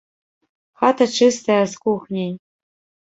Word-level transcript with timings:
Хата 0.83 1.05
чыстая 1.17 1.61
з 1.75 1.81
кухняй. 1.85 2.33